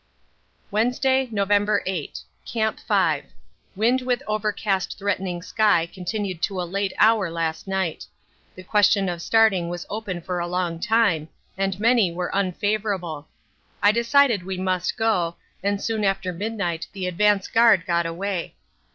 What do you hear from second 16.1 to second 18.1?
midnight the advance guard got